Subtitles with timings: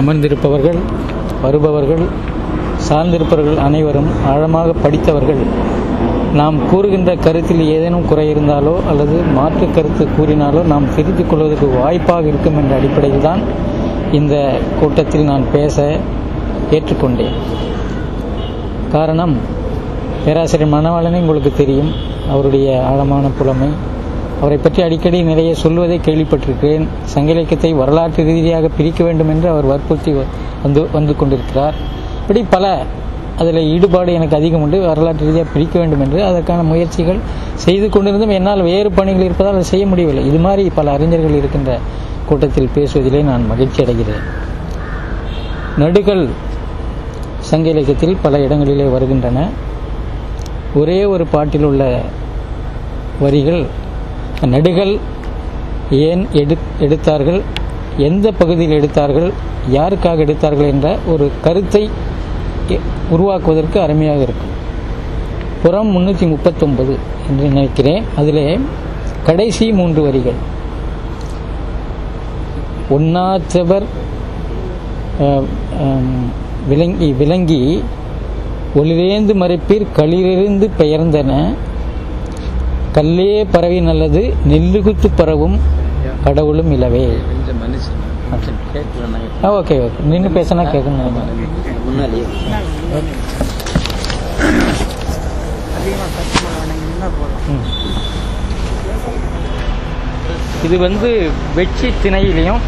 [0.00, 0.78] அமர்ந்திருப்பவர்கள்
[1.42, 2.04] வருபவர்கள்
[2.88, 5.42] சார்ந்திருப்பவர்கள் அனைவரும் ஆழமாக படித்தவர்கள்.
[6.34, 12.56] நாம் கூறுகின்ற கருத்தில் ஏதேனும் குறை இருந்தாலோ அல்லது மாற்று கருத்து கூறினாலோ நாம் திருத்திக் கொள்வதற்கு வாய்ப்பாக இருக்கும்
[12.56, 13.42] என்ற அடிப்படையில் தான்
[14.12, 14.34] இந்த
[14.80, 15.98] கூட்டத்தில் நான் பேச
[16.70, 17.36] ஏற்றுக்கொண்டேன்.
[18.92, 19.34] காரணம்
[20.24, 21.90] பேராசிரியர் மணவாளனே உங்களுக்கு தெரியும்.
[22.30, 23.68] அவருடைய ஆழமான புலமை
[24.40, 26.84] அவரை பற்றி அடிக்கடி நிறைய சொல்வதை கேள்விப்பட்டிருக்கிறேன்.
[27.12, 30.12] சங்க இலக்கியத்தை வரலாற்று ரீதியாக பிரிக்க வேண்டும் என்று அவர் வற்புறுத்தி
[30.64, 31.76] வந்து வந்து கொண்டிருக்கிறார்.
[32.20, 32.64] இப்படி பல
[33.40, 34.78] அதில் ஈடுபாடு எனக்கு அதிகம் உண்டு.
[34.90, 37.20] வரலாற்று ரீதியாக பிரிக்க வேண்டும் என்று அதற்கான முயற்சிகள்
[37.64, 40.24] செய்து கொண்டிருந்தும் என்னால் வேறு பணிகள் இருப்பதால் அதை செய்ய முடியவில்லை.
[40.30, 41.72] இது மாதிரி பல அறிஞர்கள் இருக்கின்ற
[42.28, 44.24] கூட்டத்தில் பேசுவதிலே நான் மகிழ்ச்சி அடைகிறேன்.
[45.82, 46.22] நடுகள்
[47.50, 49.48] சங்க இலக்கியத்தில் பல இடங்களிலே வருகின்றன.
[50.80, 51.82] ஒரே ஒரு பாட்டில் உள்ள
[53.24, 53.60] வரிகள்
[54.54, 54.92] நடுகள்
[56.06, 57.40] ஏன் எடு எடுத்தார்கள்?
[58.08, 59.30] எந்த பகுதியில் எடுத்தார்கள்?
[59.76, 61.82] யாருக்காக எடுத்தார்கள் என்ற ஒரு கருத்தை
[63.14, 64.52] உருவாக்குவதற்கு அருமையாக இருக்கும்.
[65.62, 66.94] புறம் முன்னூற்றி முப்பத்தொன்பது
[67.28, 68.04] என்று நினைக்கிறேன்.
[68.20, 68.46] அதிலே
[69.28, 70.40] கடைசி மூன்று வரிகள்.
[72.96, 73.86] ஒன்னாற்றவர்
[76.70, 77.62] விளங்கி விளங்கி
[78.80, 81.32] ஒளிரேந்து மறைப்பீர் களிரிருந்து பெயர்ந்தன.
[82.96, 85.56] கல்லே பறவை நல்லது நெல்லுகுத்து பறவும்
[86.24, 87.02] கடவுளும் இலவே.
[89.56, 91.18] ஓகே ஓகே நின்று பேசினா கேட்கணும்
[100.66, 101.10] இது வந்து
[101.56, 102.62] வெற்றி திணையிலையும்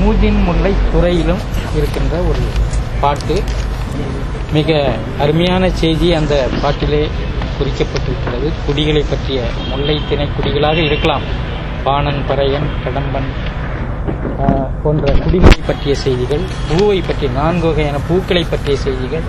[0.00, 1.42] மூதின் முல்லை துறையிலும்
[1.76, 2.42] இருக்கின்ற ஒரு
[3.02, 3.36] பாட்டு.
[4.56, 4.78] மிக
[5.24, 7.02] அருமையான செய்தி அந்த பாட்டிலே.
[7.58, 8.48] குறிக்கப்பட்டிருக்கிறது.
[8.66, 11.26] குடிகளை பற்றிய முல்லை திணை குடிகளாக இருக்கலாம்.
[11.86, 13.30] பாணன் பறையன் கடம்பன்
[14.82, 19.24] போன்ற குடிகளை பற்றிய செய்திகள் பூவை பற்றிய நான்கு வகையான பூக்களை பற்றிய செய்திகள்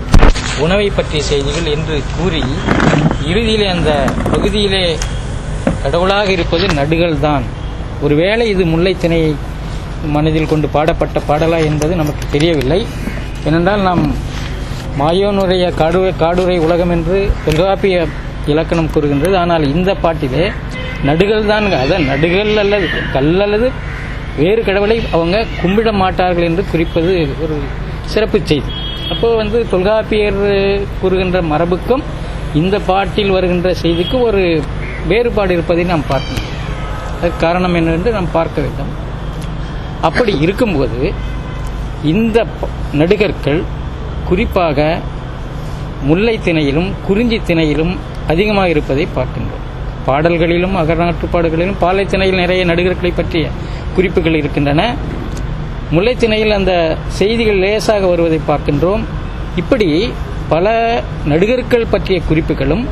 [0.64, 2.42] உணவை பற்றிய செய்திகள் என்று கூறி
[3.30, 3.90] இறுதியிலே அந்த
[4.32, 4.84] பகுதியிலே
[5.84, 7.44] கடவுளாக இருப்பது நடுகள் தான்.
[8.06, 9.30] ஒருவேளை இது முல்லை திணையை
[10.16, 12.80] மனதில் கொண்டு பாடப்பட்ட பாடலா என்பது நமக்கு தெரியவில்லை.
[13.48, 14.04] ஏனென்றால் நாம்
[14.98, 17.96] மாயோனுடைய காடுரை காடுரை உலகம் என்று தொல்காப்பிய
[18.52, 19.34] இலக்கணம் கூறுகின்றது.
[19.42, 20.44] ஆனால் இந்த பாட்டிலே
[21.08, 23.68] நடுகள் தான் அதான் நடுகள் அல்லது கல் அல்லது
[24.40, 27.14] வேறு கடவுளை அவங்க கும்பிட மாட்டார்கள் என்று குறிப்பது
[27.44, 27.56] ஒரு
[28.12, 28.72] சிறப்பு செய்தி.
[29.12, 30.40] அப்போ வந்து தொல்காப்பியர்
[31.00, 32.04] கூறுகின்ற மரபுக்கும்
[32.60, 34.42] இந்த பாட்டில் வருகின்ற செய்திக்கு ஒரு
[35.10, 36.48] வேறுபாடு இருப்பதை நாம் பார்க்கணும்.
[37.16, 38.92] அதற்கு காரணம் என்னவென்று நாம் பார்க்க வேண்டும்.
[40.08, 41.00] அப்படி இருக்கும்போது
[42.12, 42.38] இந்த
[43.00, 43.60] நடிகர்கள்
[44.28, 44.98] குறிப்பாக
[46.02, 47.96] முல்லை திணையிலும் குறிஞ்சி திணையிலும்
[48.28, 49.64] அதிகமாக இருப்பதை பார்க்கின்றோம்.
[50.06, 53.48] பாடல்களிலும் அகநாட்டுப்பாடுகளிலும் பாலை திணையில் நிறைய நடிகர்களை பற்றிய
[53.94, 54.94] குறிப்புகள் இருக்கின்றன.
[55.90, 59.00] முல்லைத்திணையில் அந்த செய்திகள் லேசாக வருவதை பார்க்கின்றோம்.
[59.56, 60.12] இப்படி
[60.48, 60.74] பல
[61.26, 62.84] நடுகர்கள் பற்றிய குறிப்புகளும்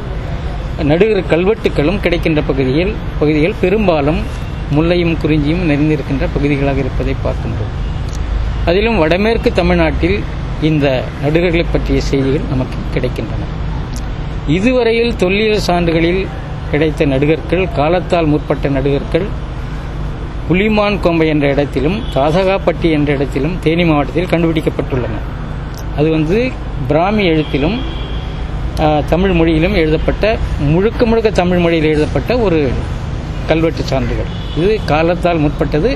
[0.82, 4.20] நடுகர் கல்வெட்டுகளும் கிடைக்கின்ற பகுதியில் பகுதிகள் பெரும்பாலும்
[4.74, 7.72] முல்லையும் குறிஞ்சியும் நிறைந்திருக்கின்ற பகுதிகளாக இருப்பதை பார்க்கின்றோம்.
[8.66, 10.18] அதிலும் வடமேற்கு தமிழ்நாட்டில்
[10.69, 10.86] இந்த
[11.24, 13.48] நடுகர்களை பற்றிய செய்திகள் நமக்கு கிடைக்கின்றன.
[14.56, 16.22] இதுவரையில் தொல்லியல் சான்றுகளில்
[16.70, 19.26] கிடைத்த நடுகர்கள் காலத்தால் முற்பட்ட நடுகர்கள்
[20.48, 25.16] புலிமான் கொம்பை என்ற இடத்திலும் தாசகாப்பட்டி என்ற இடத்திலும் தேனி மாவட்டத்தில் கண்டுபிடிக்கப்பட்டுள்ளன.
[25.98, 26.38] அது வந்து
[26.90, 27.78] பிராமி எழுத்திலும்
[29.12, 30.25] தமிழ் மொழியிலும் எழுதப்பட்ட
[30.75, 32.60] முழுக்க முழுக்க தமிழ் மொழியில் எழுதப்பட்ட ஒரு
[33.50, 34.31] கல்வெட்டு சான்றுகள்.
[34.60, 35.91] இது காலத்தால் முற்பட்டது.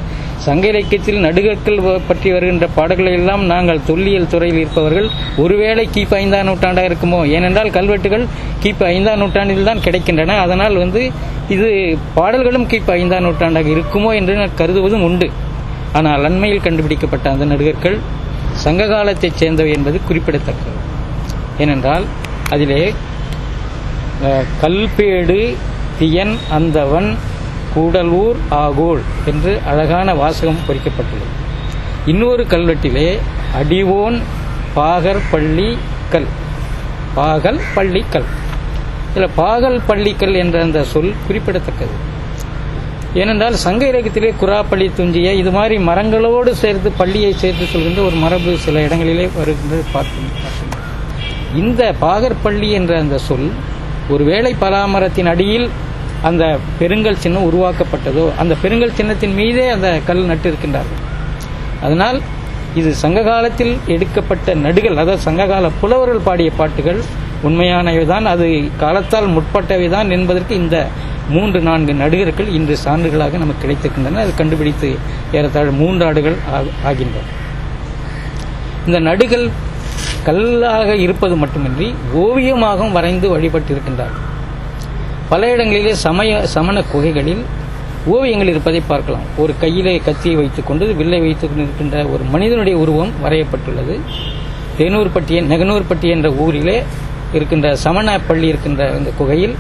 [0.47, 5.09] சங்க இலக்கியத்தில் நடுகற்கள் பற்றி வருகின்ற பாடல்களை எல்லாம் நாங்கள் தொல்லியல் துறையில் இருப்பவர்கள்
[5.45, 7.21] ஒருவேளை கிபி ஐந்தாம் நூற்றாண்டாக இருக்குமோ?
[7.37, 8.25] ஏனென்றால் கல்வெட்டுகள்
[8.65, 10.39] கிபி ஐந்தாம் நூற்றாண்டில் தான் கிடைக்கின்றன.
[10.47, 11.03] அதனால் வந்து
[11.57, 11.69] இது
[12.19, 15.29] பாடல்களும் கிபி ஐந்தாம் நூற்றாண்டாக இருக்குமோ என்று நான் கருதுவதும் உண்டு.
[15.99, 17.99] ஆனால் அண்மையில் கண்டுபிடிக்கப்பட்ட அந்த நடுகர்கள்
[18.65, 20.79] சங்க காலத்தைச் சேர்ந்தவை என்பது குறிப்பிடத்தக்கது.
[21.65, 22.05] ஏனென்றால்
[22.55, 22.83] அதிலே
[24.63, 25.39] கல்பேடு
[25.99, 27.09] தியன் அந்தவன்
[27.75, 31.35] கூடலூர் ஆகோல் என்று அழகான வாசகம் பொறிக்கப்பட்டுள்ளது.
[32.13, 33.09] இன்னொரு கல்வெட்டிலே
[33.61, 34.17] அடிவோன்
[34.79, 35.71] பாகர் பள்ளி
[36.13, 36.31] கல்.
[37.17, 38.29] பாகல் பள்ளிக்கல்
[39.11, 41.95] இதில் பாகல் பள்ளிக்கல் என்ற அந்த சொல் குறிப்பிடத்தக்கது.
[43.21, 48.83] ஏனென்றால் சங்க இலக்கியத்திலே குராப்பள்ளி துஞ்சிய இது மாதிரி மரங்களோடு சேர்த்து பள்ளியை சேர்த்து சொல்கின்ற ஒரு மரபு சில
[48.87, 50.31] இடங்களிலே வருகின்றது பார்த்து
[51.63, 53.49] இந்த பாகற்பள்ளி என்ற அந்த சொல்
[54.15, 55.69] ஒருவேளை பலாமரத்தின் அடியில்
[56.29, 56.45] அந்த
[56.81, 61.01] பெருங்கல் சின்னம் உருவாக்கப்பட்டதோ அந்த பெருங்கல் சின்னத்தின் மீதே அந்த கல் நட்டு இருக்கின்றார்கள்
[61.85, 62.19] அதனால்
[62.81, 67.01] இது சங்க காலத்தில் எடுக்கப்பட்ட நடுகள் அதாவது சங்ககால புலவர்கள் பாடிய பாட்டுகள்
[67.47, 68.47] உண்மையானவைதான் அது
[68.83, 70.77] காலத்தால் முற்பட்டவைதான் என்பதற்கு இந்த
[71.35, 74.23] மூன்று நான்கு நடுகர்கள் இன்று சான்றுகளாக நமக்கு கிடைத்திருக்கின்றன.
[74.25, 74.89] அது கண்டுபிடித்து
[75.37, 76.37] ஏறத்தாழ மூன்று ஆண்டுகள்
[76.89, 77.29] ஆகின்றன.
[78.87, 79.47] இந்த நடுகள்
[80.27, 81.89] கல்லாக இருப்பது மட்டுமின்றி
[82.25, 84.27] ஓவியமாகவும் வரைந்து வழிபட்டிருக்கின்றார்கள்.
[85.33, 87.43] பல இடங்களிலே சமய சமண குகைகளில்
[88.15, 89.27] ஓவியங்கள் இருப்பதை பார்க்கலாம்.
[89.43, 93.95] ஒரு கையிலே கத்தியை வைத்துக்கொண்டு வில்லை வைத்துக் கொண்டிருக்கின்ற ஒரு மனிதனுடைய உருவம் வரையப்பட்டுள்ளது.
[94.79, 96.77] தேனூர்பட்டி நெகனூர்பட்டி என்ற ஊரிலே
[97.37, 99.55] இருக்கின்ற சமண பள்ளி இருக்கின்ற இந்த குகையில்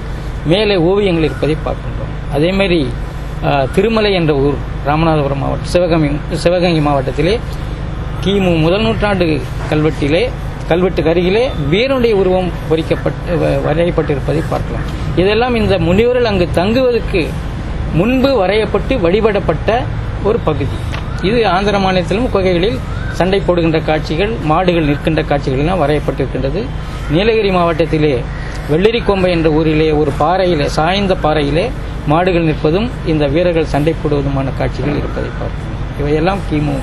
[0.52, 2.12] மேலே ஓவியங்கள் இருப்பதை பார்க்கின்றோம்.
[2.38, 2.80] அதேமாதிரி
[3.76, 4.58] திருமலை என்ற ஊர்
[4.88, 6.10] ராமநாதபுரம் மாவட்டம் சிவகங்கை
[6.44, 7.34] சிவகங்கை மாவட்டத்திலே
[8.24, 9.28] கிமு முதல் நூற்றாண்டு
[9.70, 10.24] கல்வெட்டிலே
[10.72, 14.86] கல்வெட்டுக்கு அருகிலே வீரனுடைய உருவம் பொறிக்கப்பட்டு வரையப்பட்டிருப்பதை பார்க்கலாம்.
[15.16, 17.28] இதெல்லாம் இந்த முனிவர்கள் அங்கு தங்குவதற்கு
[17.92, 19.82] முன்பு வரையப்பட்டு வழிபடப்பட்ட
[20.22, 20.76] ஒரு பகுதி.
[21.22, 22.78] இது ஆந்திர மாநிலத்திலும் குகைகளில்
[23.12, 26.66] சண்டை போடுகின்ற காட்சிகள் மாடுகள் நிற்கின்ற காட்சிகள் எல்லாம் வரையப்பட்டிருக்கின்றது.
[27.10, 28.22] நீலகிரி மாவட்டத்திலே
[28.70, 31.70] வெள்ளரிக்கொம்பை என்ற ஊரிலே ஒரு பாறையிலே சாய்ந்த பாறையிலே
[32.06, 35.98] மாடுகள் நிற்பதும் இந்த வீரர்கள் சண்டை போடுவதுமான காட்சிகள் இருப்பதை பார்க்கிறோம்.
[35.98, 36.74] இவையெல்லாம் கிமு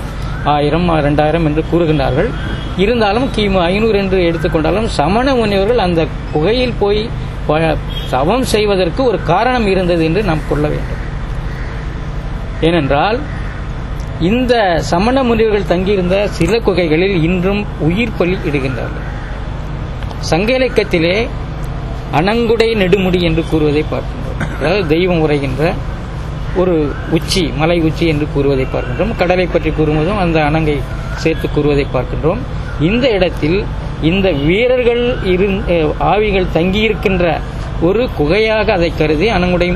[0.43, 2.29] ஆயிரம் ரெண்டாயிரம் என்று கூறுகின்றார்கள்.
[2.77, 7.09] இருந்தாலும் கிமு ஐநூறு என்று எடுத்துக்கொண்டாலும் சமண முனிவர்கள் அந்த குகையில் போய்
[7.47, 7.77] ப-
[8.13, 11.03] தவம் செய்வதற்கு ஒரு காரணம் இருந்தது என்று நாம் கொள்ள வேண்டும்.
[12.67, 13.19] ஏனென்றால்
[14.29, 14.53] இந்த
[14.91, 19.05] சமண முனிவர்கள் தங்கியிருந்த சில குகைகளில் இன்றும் உயிர் பலி இடுகின்றார்கள்.
[20.31, 21.15] சங்க இலக்கத்திலே
[22.19, 24.39] அனங்குடை நெடுமுடி என்று கூறுவதை பார்க்கின்றோம்.
[24.57, 25.63] அதாவது தெய்வம் உரைகின்ற
[26.61, 26.75] ஒரு
[27.17, 29.13] உச்சி மலை உச்சி என்று கூறுவதை பார்க்கின்றோம்.
[29.21, 30.77] கடலை பற்றி கூறுவதும் அந்த அணங்கை
[31.23, 32.41] சேர்த்து கூறுவதை பார்க்கின்றோம்.
[32.89, 33.57] இந்த இடத்தில்
[34.09, 35.03] இந்த வீரர்கள்
[35.33, 35.57] இருந்
[36.11, 37.25] ஆவிகள் தங்கியிருக்கின்ற
[37.87, 39.67] ஒரு குகையாக அதை கருதி அனங்குடை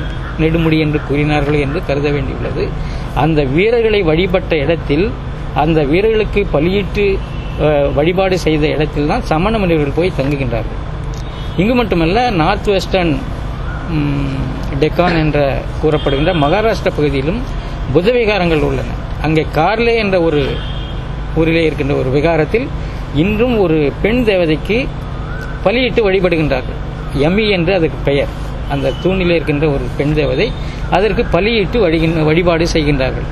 [0.41, 2.63] நெடுமுடி என்று கூறினார்கள் என்று கருத வேண்டியுள்ளது.
[3.23, 5.05] அந்த வீரர்களை வழிபட்ட இடத்தில்
[5.63, 7.05] அந்த வீரர்களுக்கு பலியிட்டு
[7.97, 10.79] வழிபாடு செய்த இடத்தில் தான் சமண முனிவர்கள் போய் தங்குகின்றார்கள்.
[11.61, 13.13] இங்கு மட்டுமல்ல நார்த் வெஸ்டர்ன்
[14.81, 15.39] டெக்கான் என்ற
[15.81, 17.41] கூறப்படுகின்ற மகாராஷ்டிர பகுதியிலும்
[17.93, 18.95] புத்த விகாரங்கள் உள்ளன.
[19.25, 20.41] அங்கே கார்லே என்ற ஒரு
[21.39, 22.67] ஊரிலே இருக்கின்ற ஒரு விகாரத்தில்
[23.23, 24.77] இன்றும் ஒரு பெண் தேவதைக்கு
[25.65, 26.79] பலியிட்டு வழிபடுகின்றார்கள்.
[27.19, 28.27] யமி என்று அதுக்கு பெயர்.
[28.69, 30.51] அந்த தூணிலே இருக்கின்ற ஒரு பெண் தேவதை
[30.89, 33.25] அதற்கு பலியிட்டு வழிகின்ற வழிபாடு செய்கின்றார்கள்.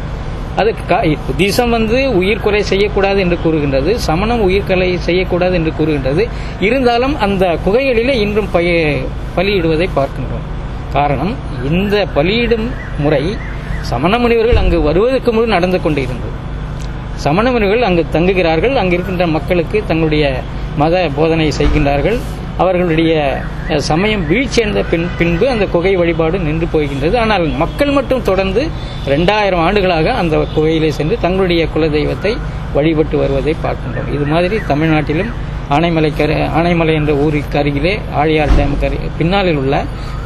[0.56, 6.28] அதுக்கு கா- புத்திசம் வந்து உயிர் கொலை செய்யக்கூடாது என்று கூறுகின்றது சமணம் உயிர் கொலை செய்யக்கூடாது என்று கூறுகின்றது.
[6.60, 8.98] இருந்தாலும் அந்த குகைகளிலே இன்றும் பய
[9.38, 10.60] பலியிடுவதை பார்க்கின்றோம்.
[10.94, 11.36] காரணம்
[11.72, 13.38] இந்த பலியிடும் முறை
[13.82, 16.32] சமண முனிவர்கள் அங்கு வருவதற்கு முன் நடந்து கொண்டிருந்தது.
[17.16, 20.42] சமண முனிவர்கள் அங்கு தங்குகிறார்கள் அங்கு இருக்கின்ற மக்களுக்கு தங்களுடைய
[20.78, 22.20] மத போதனை செய்கின்றார்கள்.
[22.62, 23.14] அவர்களுடைய
[23.90, 27.16] சமயம் வீழ்ச்சியடைந்த பின் பின்பு அந்த குகை வழிபாடு நின்று போகின்றது.
[27.24, 28.64] ஆனால் மக்கள் மட்டும் தொடர்ந்து
[29.14, 32.34] ரெண்டாயிரம் ஆண்டுகளாக அந்த குகையிலே சென்று தங்களுடைய குலதெய்வத்தை
[32.76, 34.12] வழிபட்டு வருவதை பார்க்கின்றோம்.
[34.18, 35.32] இது மாதிரி தமிழ்நாட்டிலும்
[35.76, 39.76] ஆனைமலை கரு ஆனைமலை என்ற ஊருக்கு அருகிலே ஆழியார் டேமுக்கு அரு பின்னாளில் உள்ள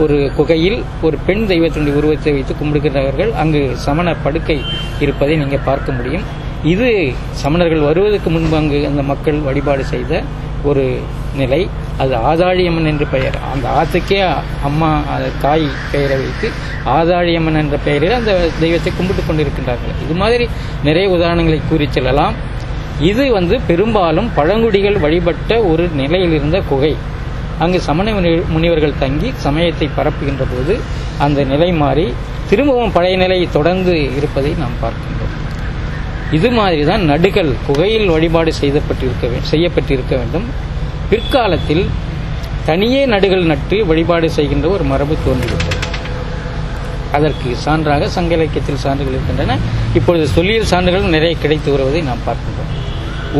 [0.03, 4.57] ஒரு குகையில் ஒரு பெண் தெய்வத்தினுடைய உருவத்தை வைத்து கும்பிடுகிறவர்கள் அங்கு சமண படுக்கை
[5.03, 6.25] இருப்பதை நீங்கள் பார்க்க முடியும்.
[6.73, 6.87] இது
[7.43, 10.23] சமணர்கள் வருவதற்கு முன்பு அங்கு அந்த மக்கள் வழிபாடு செய்த
[10.65, 10.99] ஒரு
[11.35, 13.37] நிலை அது ஆதாழியம்மன் என்று பெயர்.
[13.53, 14.33] அந்த ஆத்துக்கே
[14.63, 15.01] அம்மா
[15.41, 16.49] தாய் பெயரை வைத்து
[16.85, 20.05] ஆதாழியம்மன் என்ற பெயரில் அந்த தெய்வத்தை கும்பிட்டு கொண்டிருக்கின்றார்கள்.
[20.05, 20.49] இது மாதிரி
[20.83, 22.33] நிறைய உதாரணங்களை கூறி செல்லலாம்.
[23.01, 26.95] இது வந்து பெரும்பாலும் பழங்குடிகள் வழிபட்ட ஒரு நிலையில் இருந்த குகை.
[27.59, 30.79] அங்கு சமண முனி- முனிவர்கள் தங்கி சமயத்தை பரப்புகின்ற போது
[31.17, 32.13] அந்த நிலை மாறி
[32.49, 35.14] திரும்பவும் பழைய நிலை தொடர்ந்து இருப்பதை நாம் பார்க்கின்றோம்
[36.37, 40.45] இது மாதிரி தான் நடுகள் புகையில் வழிபாடு செய்யப்பட்டிருக்க செய்யப்பட்டிருக்க வேண்டும்.
[41.09, 41.85] பிற்காலத்தில்
[42.65, 45.81] தனியே நடுகள் நட்டு வழிபாடு செய்கின்ற ஒரு மரபு தோன்றிவிட்டது.
[47.11, 49.57] அதற்கு சான்றாக சங்க இலக்கியத்தில் சான்றுகள் இருக்கின்றன.
[49.93, 52.71] இப்பொழுது சொல்லியல் சான்றுகள் நிறைய கிடைத்து வருவதை நாம் பார்க்கின்றோம்.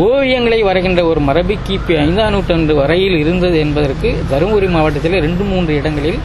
[0.04, 6.20] ஓவியங்களை வரைகின்ற ஒரு மரபு கிபி ஐந்தாம் நூற்றாண்டு வரையில் இருந்தது என்பதற்கு தருமபுரி மாவட்டத்தில் ரெண்டு மூன்று இடங்களில்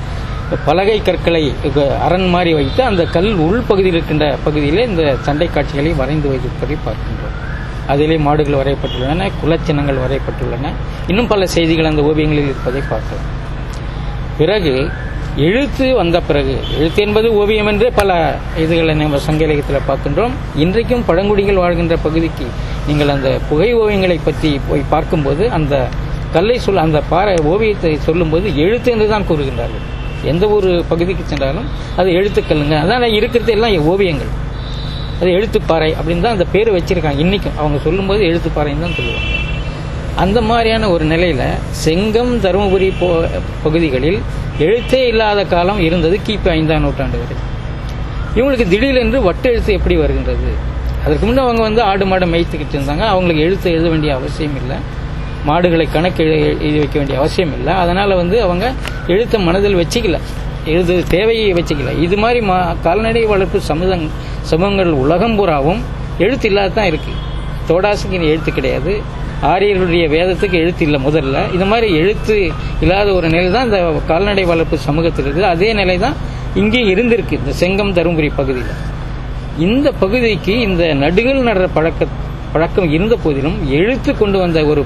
[0.68, 1.42] பலகை கற்களை
[2.06, 7.38] அரண் மாறி வைத்து அந்த கல் உள்பகுதியில் இருக்கின்ற பகுதியிலே இந்த சண்டை காட்சிகளை வரைந்து வைத்திருப்பதை பார்க்கின்றோம்.
[7.92, 10.74] அதிலே மாடுகள் வரையப்பட்டுள்ளன குலச்சின்னங்கள் வரையப்பட்டுள்ளன.
[11.12, 13.30] இன்னும் பல செய்திகள் அந்த ஓவியங்களில் இருப்பதை பார்க்கலாம்.
[14.40, 14.74] பிறகு
[15.48, 18.12] எழுத்து வந்த பிறகு எழுத்து என்பது ஓவியம் என்று பல
[18.64, 20.34] இதுகளை நம்ம சங்க இலக்கியத்தில் பார்க்கின்றோம்.
[20.64, 22.48] இன்றைக்கும் பழங்குடிகள் வாழ்கின்ற பகுதிக்கு
[22.88, 25.76] நீங்கள் அந்த புகை ஓவியங்களை பற்றி போய் பார்க்கும்போது அந்த
[26.36, 29.88] கல்லை சொல் அந்த பாறை ஓவியத்தை சொல்லும்போது எழுத்து என்று தான் கூறுகின்றார்கள்.
[30.26, 34.32] எந்த ஒரு பகுதிக்கு சென்றாலும் அது எழுத்துக்கள்ங்க அதான் இருக்கிறது எல்லாம் ஓவியங்கள்.
[35.20, 37.18] அது எழுத்துப்பாறை அப்படின்னு தான் அந்த பேர் வச்சுருக்காங்க.
[37.18, 39.30] இன்றைக்கும் அவங்க சொல்லும்போது எழுத்துப்பாறைன்னு தான் சொல்லுவாங்க.
[40.16, 41.46] அந்த மாதிரியான ஒரு நிலையில்
[41.86, 43.28] செங்கம் தருமபுரி போ
[43.64, 44.20] பகுதிகளில்
[44.60, 47.38] எழுத்தே இல்லாத காலம் இருந்தது கிபி ஐந்தாம் நூற்றாண்டு வரை.
[48.36, 50.52] இவங்களுக்கு திடீரென்று வட்டெழுத்து எப்படி வருகின்றது?
[51.06, 53.06] அதற்கு முன்னே அவங்க வந்து ஆடு மாடு மேய்த்துக்கிட்டு இருந்தாங்க.
[53.14, 54.78] அவங்களுக்கு எழுத்து எழுத வேண்டிய அவசியம் இல்லை.
[55.50, 56.24] மாடுகளை கணக்கு
[56.64, 57.74] எழுதி வைக்க வேண்டிய அவசியம் இல்லை.
[57.84, 58.66] அதனால வந்து அவங்க
[59.14, 60.20] எழுத்தை மனதில் வச்சுக்கல.
[60.74, 61.94] எழுது தேவையை வச்சுக்கல.
[62.06, 64.06] இது மாதிரி மா கால்நடை வளர்ப்பு சமூகம்
[64.52, 65.82] சமூகங்கள் உலகம் பூராவும்
[66.26, 67.14] எழுத்து இல்லாத தான் இருக்கு.
[67.70, 68.94] தோடாசுக்கு எழுத்து கிடையாது.
[69.52, 71.38] ஆரியர்களுடைய வேதத்துக்கு எழுத்து இல்லை முதல்ல.
[71.56, 72.36] இந்த மாதிரி எழுத்து
[72.84, 73.80] இல்லாத ஒரு நிலை தான் இந்த
[74.12, 75.48] கால்நடை வளர்ப்பு சமூகத்தில் இருக்குது.
[75.54, 76.18] அதே நிலை தான்
[76.62, 78.74] இங்கே இருந்திருக்கு இந்த செங்கம் தருமபுரி பகுதியில்.
[79.68, 82.08] இந்த பகுதிக்கு இந்த நடுகள் நடுற பழக்க
[82.54, 84.82] பழக்கம் இருந்த போதிலும் எழுத்து கொண்டு வந்த ஒரு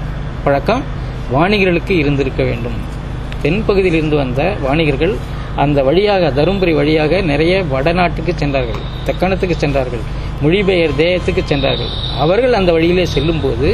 [0.46, 0.84] பழக்கம்
[1.36, 2.78] வாணிகர்களுக்கு இருந்திருக்க வேண்டும்.
[3.44, 5.14] தென்பகுதியில் இருந்து வந்த வாணிகர்கள்
[5.64, 8.82] அந்த வழியாக தருமபுரி வழியாக நிறைய வடநாட்டுக்கு சென்றார்கள்.
[9.08, 10.04] தெக்கணத்துக்கு சென்றார்கள்.
[10.44, 11.92] மொழிபெயர் தேயத்துக்கு சென்றார்கள்.
[12.24, 13.70] அவர்கள் அந்த வழியிலே செல்லும்போது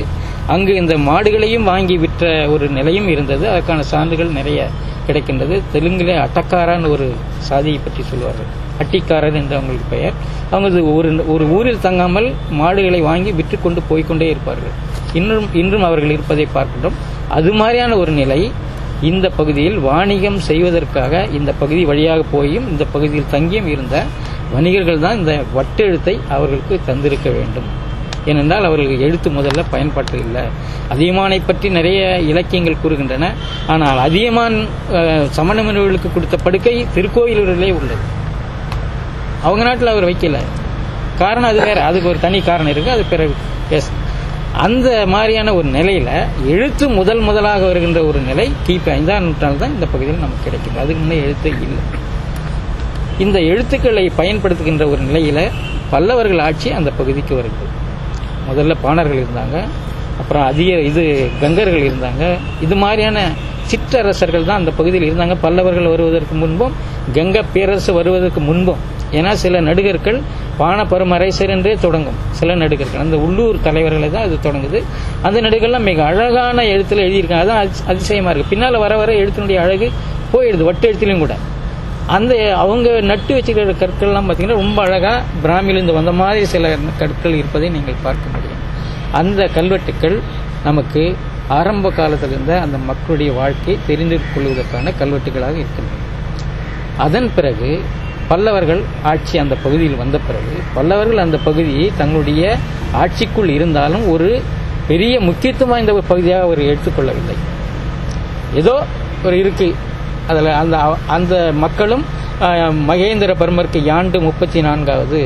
[0.53, 3.43] அங்கு இந்த மாடுகளையும் வாங்கி விற்ற ஒரு நிலையும் இருந்தது.
[3.51, 4.61] அதற்கான சான்றுகள் நிறைய
[5.07, 5.55] கிடைக்கின்றது.
[5.73, 7.07] தெலுங்கிலே அட்டக்காரான்னு ஒரு
[7.49, 8.49] சாதியை பற்றி சொல்வார்கள்.
[8.81, 10.15] அட்டிக்காரர் என்று அவங்களுக்கு பெயர்.
[10.53, 12.29] அவங்க ஒரு ஒரு ஊரில் தங்காமல்
[12.61, 14.75] மாடுகளை வாங்கி விற்று கொண்டு போய்க்கொண்டே இருப்பார்கள்.
[15.19, 16.97] இன்னும் இன்றும் அவர்கள் இருப்பதை பார்க்கின்றோம்.
[17.37, 18.41] அது மாதிரியான ஒரு நிலை
[19.09, 23.95] இந்த பகுதியில் வாணிகம் செய்வதற்காக இந்த பகுதி வழியாக போயும் இந்த பகுதியில் தங்கியும் இருந்த
[24.55, 27.69] வணிகர்கள் தான் இந்த வட்டெழுத்தை அவர்களுக்கு தந்திருக்க வேண்டும்.
[28.31, 30.43] ஏனென்றால் அவர்களுக்கு எழுத்து முதல்ல பயன்பாட்டு இல்லை.
[30.93, 32.01] அதியமானை பற்றி நிறைய
[32.31, 33.27] இலக்கியங்கள் கூறுகின்றன.
[33.73, 34.57] ஆனால் அதியமான்
[35.37, 38.03] சமணமனவர்களுக்கு கொடுத்த படுக்கை திருக்கோயிலூரிலே உள்ளது.
[39.47, 40.39] அவங்க நாட்டில் அவர் வைக்கல.
[41.23, 41.79] காரணம் அது வேற.
[41.89, 42.95] அதுக்கு ஒரு தனி காரணம் இருக்கு.
[42.97, 43.33] அது பிறகு
[43.71, 43.85] பேச
[44.53, 46.09] அந்த மாதிரியான ஒரு நிலையில
[46.45, 50.77] எழுத்து முதல் முதலாக வருகின்ற ஒரு நிலை கிபி ஐந்தாம் நூற்றாண்டு தான் இந்த பகுதியில் நமக்கு கிடைக்குது.
[50.77, 51.83] அதுக்கு முன்னே எழுத்து இல்லை.
[53.19, 55.51] இந்த எழுத்துக்களை பயன்படுத்துகின்ற ஒரு நிலையில
[55.89, 57.65] பல்லவர்கள் ஆட்சி அந்த பகுதிக்கு வருது.
[58.49, 59.57] முதல்ல பாணர்கள் இருந்தாங்க
[60.19, 62.37] அப்புறம் அதிக இது கங்கர்கள் இருந்தாங்க.
[62.61, 63.19] இது மாதிரியான
[63.63, 65.35] சிற்றரசர்கள் தான் அந்த பகுதியில் இருந்தாங்க.
[65.41, 66.73] பல்லவர்கள் வருவதற்கு முன்பும்
[67.13, 68.77] கங்க பேரரசு வருவதற்கு முன்பும்
[69.11, 70.19] ஏன்னா சில நடுகர்கள்
[70.59, 72.17] பாணபரமரைசர் என்றே தொடங்கும்.
[72.31, 73.01] சில நடுகர்கள்.
[73.01, 74.83] அந்த உள்ளூர் தலைவர்களை தான் அது தொடங்குது.
[75.21, 77.45] அந்த நடுகள்லாம் மிக அழகான எழுத்துல எழுதியிருக்காங்க.
[77.45, 78.51] அதான் அதிசயமாக அதிசயமா இருக்கு.
[78.55, 79.91] பின்னால வர வர எழுத்தினுடைய அழகு
[80.33, 81.35] போயிடுது வட்டு எழுத்துலையும் கூட.
[82.07, 87.99] அந்த அவங்க நட்டு வச்சுக்கிற கற்கள்லாம் பார்த்தீங்கன்னா ரொம்ப அழகா பிராமிலிருந்து வந்த மாதிரி சில கற்கள் இருப்பதை நீங்கள்
[88.03, 88.61] பார்க்க முடியும்.
[89.11, 90.19] அந்த கல்வெட்டுக்கள்
[90.63, 91.15] நமக்கு
[91.47, 95.99] ஆரம்ப காலத்தில் இருந்த அந்த மக்களுடைய வாழ்க்கை தெரிந்து கொள்வதற்கான கல்வெட்டுகளாக இருக்கின்றன.
[96.97, 97.81] அதன் பிறகு
[98.31, 102.43] பல்லவர்கள் ஆட்சி அந்த பகுதியில் வந்த பிறகு பல்லவர்கள் அந்த பகுதியை தங்களுடைய
[103.03, 104.29] ஆட்சிக்குள் இருந்தாலும் ஒரு
[104.89, 107.35] பெரிய முக்கியத்துவம் வாய்ந்த ஒரு பகுதியாக அவர் எடுத்துக்கொள்ளவில்லை
[108.61, 108.75] ஏதோ
[109.25, 109.67] ஒரு இருக்கு.
[110.29, 110.77] அதில் அந்த
[111.15, 112.03] அந்த மக்களும்
[112.89, 115.21] மகேந்திர பர்மருக்கு யாண்டு முப்பத்தி நான்காவது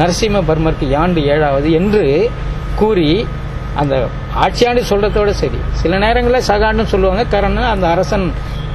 [0.00, 2.04] நரசிம்ம பர்மருக்கு யாண்டு ஏழாவது என்று
[2.80, 3.10] கூறி
[3.80, 3.94] அந்த
[4.44, 5.58] ஆட்சியாண்டு சொல்றதோட சரி.
[5.80, 7.24] சில நேரங்களில் சகாண்டும் சொல்லுவாங்க.
[7.34, 8.26] காரணம் அந்த அரசன்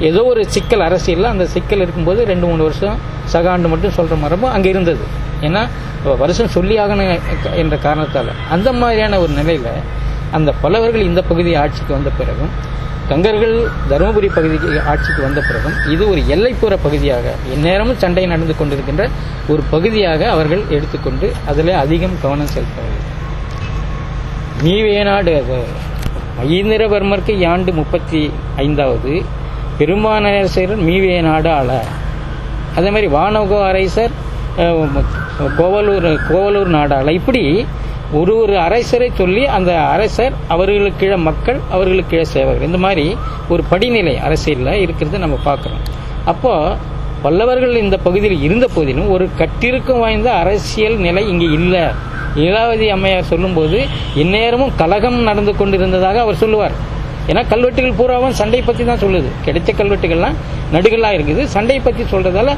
[0.10, 2.98] ஏதோ ஒரு சிக்கல் அரசியலில் அந்த சிக்கல் இருக்கும்போது ரெண்டு மூணு வருஷம்
[3.34, 5.06] சகாண்டு மட்டும் சொல்கிற மரபும் அங்கே இருந்தது.
[5.48, 5.62] ஏன்னா
[6.24, 7.12] வருஷம் சொல்லி ஆகணும்
[7.62, 8.32] என்ற காரணத்தால்.
[8.56, 9.70] அந்த மாதிரியான ஒரு நிலையில்
[10.38, 12.52] அந்த பல்லவர்கள் இந்த பகுதி ஆட்சிக்கு வந்த பிறகும்
[13.10, 13.56] கங்கர்கள்
[13.90, 19.04] தருமபுரி பகுதிக்கு ஆட்சிக்கு வந்த பிறகும் இது ஒரு எல்லைப்புற பகுதியாக எந்நேரமும் சண்டை நடந்து கொண்டிருக்கின்ற
[19.48, 23.02] ஒரு பகுதியாக அவர்கள் எடுத்துக்கொண்டு அதில் அதிகம் கவனம் செலுத்தவில்லை.
[24.64, 25.60] மீவேநாடு அது.
[26.40, 28.22] மகேந்திரவர்மருக்கு யாண்டு முப்பத்தி
[28.56, 29.14] ஐந்தாவது
[29.80, 31.70] பெருமானரசர் மீவேநாடு ஆள.
[32.78, 34.14] அதே மாதிரி வானகோ அரசர்
[35.60, 37.44] கோவலூர் கோவலூர் நாடாள இப்படி
[38.20, 42.68] ஒரு ஒரு அரசரை சொல்லி அந்த அரசர் அவர்களுக்கு கீழே மக்கள் அவர்களுக்கு கீழே சேவகர்.
[42.70, 43.06] இந்த மாதிரி
[43.54, 45.84] ஒரு படிநிலை அரசியலில் இருக்கிறத நம்ம பார்க்குறோம்.
[46.32, 46.54] அப்போ
[47.24, 51.84] பல்லவர்கள் இந்த பகுதியில் இருந்த போதிலும் ஒரு கட்டிருக்கும் வாய்ந்த அரசியல் நிலை இங்கே இல்லை.
[52.40, 53.78] லீலாவதி அம்மையார் சொல்லும்போது
[54.24, 56.76] இந்நேரமும் கலகம் நடந்து கொண்டிருந்ததாக அவர் சொல்லுவார்.
[57.30, 59.30] ஏன்னா கல்வெட்டுகள் பூராவும் சண்டை பற்றி தான் சொல்லுது.
[59.46, 60.36] கிடைத்த கல்வெட்டுகள்லாம்
[60.76, 61.42] நடுகளாக இருக்குது.
[61.54, 62.50] சண்டை பற்றி சொல்றதால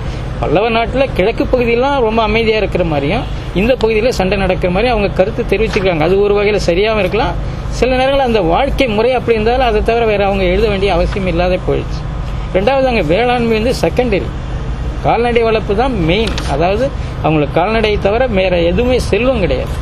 [0.42, 3.24] பல்லவ நாட்டில் கிழக்கு பகுதியெல்லாம் ரொம்ப அமைதியாக இருக்கிற மாதிரியும்
[3.62, 6.04] இந்த பகுதியில் சண்டை நடக்கிற மாதிரி அவங்க கருத்து தெரிவிச்சுக்கிறாங்க.
[6.08, 7.34] அது ஒரு வகையில் சரியாகவும் இருக்கலாம்.
[7.80, 11.60] சில நேரங்களில் அந்த வாழ்க்கை முறை அப்படி இருந்தாலும் அதை தவிர வேற அவங்க எழுத வேண்டிய அவசியம் இல்லாத
[11.68, 12.02] போயிடுச்சு.
[12.58, 14.30] ரெண்டாவது அங்கே வேளாண்மை வந்து செகண்டரி
[15.06, 16.86] கால்நடை வளர்ப்பு தான் மெயின் அதாவது
[17.24, 19.74] அவங்களுக்கு கால்நடையை தவிர வேற எதுவுமே செல்வம் கிடையாது.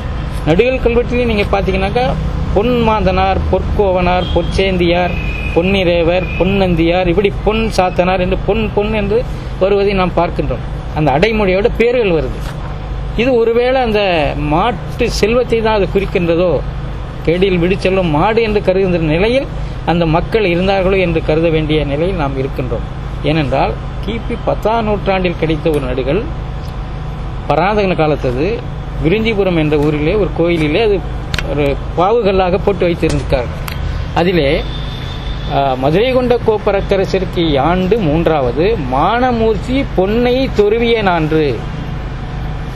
[0.48, 2.06] நடுகள் கல்வெட்டிலையும் நீங்கள் பார்த்தீங்கன்னாக்கா
[2.56, 5.14] பொன் மாந்தனார் பொற்கோவனார் பொற்சேந்தியார்
[5.56, 9.18] பொன்னிரேவர் பொன்னந்தியார் இப்படி பொன் சாத்தனார் என்று பொன் பொன் என்று
[9.62, 10.64] வருவதை நாம் பார்க்கின்றோம்.
[10.98, 12.40] அந்த அடைமொழியோட பேர்கள் வருது.
[13.22, 14.02] இது ஒருவேளை அந்த
[14.54, 16.50] மாட்டு செல்வத்தை தான் அது குறிக்கின்றதோ?
[17.26, 19.48] கேடியில் விடுச்செல்லும் மாடு என்று கருதுகின்ற நிலையில்
[19.92, 22.86] அந்த மக்கள் இருந்தார்களோ என்று கருத வேண்டிய நிலையில் நாம் இருக்கின்றோம்.
[23.30, 23.74] ஏனென்றால்
[24.06, 26.22] கிபி பத்தாம் நூற்றாண்டில் கிடைத்த ஒரு நடுகள்
[27.50, 28.48] பராதகன காலத்தது
[29.04, 30.98] விருஞ்சிபுரம் என்ற ஊரிலே ஒரு கோயிலிலே அது
[31.52, 31.66] ஒரு
[31.98, 33.50] பாவுகல்லாக போட்டு வைத்திருந்தார்.
[34.20, 34.50] அதிலே
[35.82, 41.46] மதுரை கொண்ட கோப்பரக்கரசருக்கு ஆண்டு மூன்றாவது மானமூர்த்தி பொன்னை தொருவிய நான்று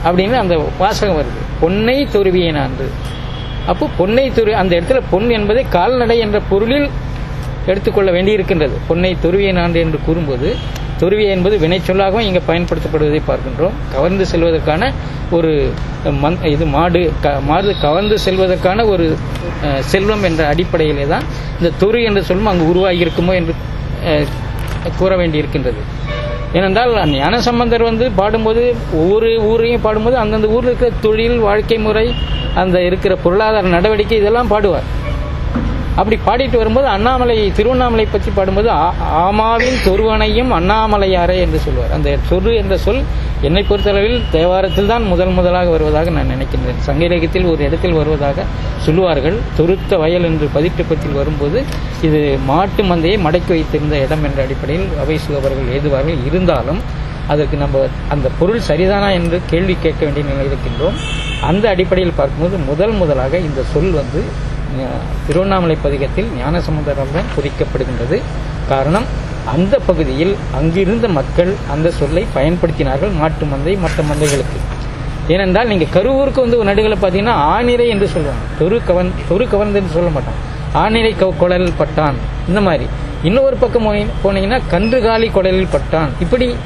[0.06, 1.40] அப்படின்னு அந்த வாசகம் வருது.
[1.62, 2.86] பொன்னை தொருவிய நான்று
[3.70, 6.88] அப்போ பொன்னை துரு அந்த இடத்துல பொன் என்பதை கால்நடை என்ற பொருளில்
[7.70, 8.76] எடுத்துக்கொள்ள வேண்டியிருக்கின்றது.
[8.88, 10.48] பொன்னை துருவிய நாண்டு என்று கூறும்போது
[11.00, 13.76] துருவி என்பது வினைச்சொல்லாகவும் இங்கே பயன்படுத்தப்படுவதை பார்க்கின்றோம்.
[13.94, 14.82] கவர்ந்து செல்வதற்கான
[15.36, 15.50] ஒரு
[16.22, 19.06] மந் இது மாடு க மாடு கவர்ந்து செல்வதற்கான ஒரு
[19.92, 21.26] செல்வம் என்ற அடிப்படையிலே தான்
[21.58, 23.54] இந்த துரு என்ற சொல்லும் அங்கு உருவாகி இருக்குமோ என்று
[25.00, 25.80] கூற வேண்டியிருக்கின்றது.
[26.58, 28.62] ஏனென்றால் ஞானசம்பந்தர் வந்து பாடும்போது
[29.00, 32.06] ஒவ்வொரு ஊரையும் பாடும்போது அந்தந்த ஊரில் இருக்கிற தொழில் வாழ்க்கை முறை
[32.62, 34.88] அந்த இருக்கிற பொருளாதார நடவடிக்கை இதெல்லாம் பாடுவார்.
[36.00, 38.68] அப்படி பாடிட்டு வரும்போது அண்ணாமலை திருவண்ணாமலை பற்றி பாடும்போது
[39.24, 41.94] ஆமாவின் தொருவனையும் அண்ணாமலையாரே என்று சொல்வார்.
[41.96, 43.02] அந்த சொரு என்ற சொல்
[43.48, 46.80] என்னை பொறுத்தளவில் தேவாரத்தில் தான் முதல் முதலாக வருவதாக நான் நினைக்கின்றேன்.
[46.86, 48.44] சங்க இலக்கியத்தில் ஒரு இடத்தில் வருவதாக
[48.86, 49.36] சொல்லுவார்கள்.
[49.58, 51.60] தொருத்த வயல் என்று பதிற்றுப்பத்தில் வரும்போது
[52.08, 56.20] இது மாட்டு மந்தையை மடக்கி வைத்திருந்த இடம் என்ற அடிப்படையில் அவை அவர்கள் எழுதுவார்கள்.
[56.30, 56.80] இருந்தாலும்
[57.32, 60.96] அதற்கு நம்ம அந்த பொருள் சரிதானா என்று கேள்வி கேட்க வேண்டிய நிலை இருக்கின்றோம்.
[61.50, 64.22] அந்த அடிப்படையில் பார்க்கும்போது முதல் முதலாக இந்த சொல் வந்து
[65.26, 68.20] திருவண்ணாமலை பதிகத்தில் ஞானசமுதரம் தான் குறிக்கப்படுகின்றது
[68.68, 69.04] காரணம்
[69.54, 74.58] அந்த பகுதியில் அங்கிருந்த மக்கள் அந்த சொல்லை பயன்படுத்தினார்கள் மாட்டு மந்தை மற்ற மந்தைகளுக்கு.
[75.28, 78.44] ஏனென்றால் நீங்க கருவூருக்கு வந்து ஒரு நடுகளை பார்த்தீங்கன்னா ஆனிரை என்று சொல்லுவாங்க.
[78.60, 80.38] தொரு கவன் தொரு கவர்ந்து என்று சொல்ல மாட்டான்.
[80.74, 82.14] ஆனிரை குழலில் பட்டான்.
[82.48, 82.86] இந்த மாதிரி.
[83.22, 83.86] இன்னொரு பக்கம்
[84.24, 86.08] போனீங்கன்னா கன்றுகாலி குழலில் பட்டான்.
[86.20, 86.56] இப்படி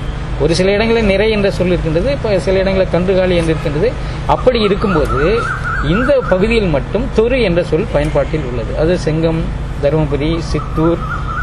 [0.41, 3.93] ஒரு சில இடங்களில் நிறை என்ற சொல் இருக்கின்றது இப்போ சில இடங்களில் கன்றுகாலி என்று இருக்கின்றது.
[4.27, 5.43] அப்படி இருக்கும்போது
[5.89, 8.79] இந்த பகுதியில் மட்டும் தொரு என்ற சொல் பயன்பாட்டில் உள்ளது.
[8.79, 9.41] அது செங்கம்
[9.83, 10.99] தருமபுரி சித்தூர்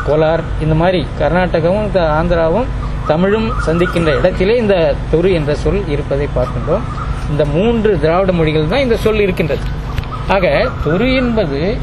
[0.08, 2.66] கோலார் இந்த மாதிரி கர்நாடகாவும் த- ஆந்திராவும்
[3.08, 6.82] தமிழும் சந்திக்கின்ற இடத்திலே இந்த தொரு என்ற சொல் இருப்பதை பார்க்கின்றோம்.
[7.30, 9.62] இந்த மூன்று திராவிட மொழிகள் தான் இந்த சொல் இருக்கின்றது.
[10.28, 11.78] ஆக தொரு என்பது